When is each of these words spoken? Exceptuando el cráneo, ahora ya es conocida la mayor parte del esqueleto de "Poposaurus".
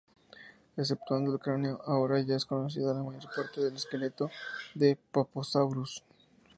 Exceptuando 0.77 1.31
el 1.31 1.37
cráneo, 1.39 1.79
ahora 1.85 2.19
ya 2.21 2.35
es 2.35 2.47
conocida 2.47 2.91
la 2.91 3.03
mayor 3.03 3.21
parte 3.35 3.61
del 3.63 3.75
esqueleto 3.75 4.31
de 4.73 4.97
"Poposaurus". 5.11 6.03